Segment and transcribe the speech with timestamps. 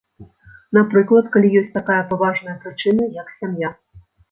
[0.77, 3.75] Напрыклад, калі ёсць такая паважная прычына, як сям'я.